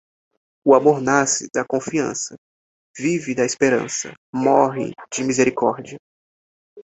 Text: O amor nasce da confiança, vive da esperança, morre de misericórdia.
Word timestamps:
O 0.65 0.73
amor 0.73 0.99
nasce 0.99 1.47
da 1.53 1.63
confiança, 1.63 2.35
vive 2.97 3.35
da 3.35 3.45
esperança, 3.45 4.15
morre 4.33 4.93
de 5.13 5.23
misericórdia. 5.23 5.99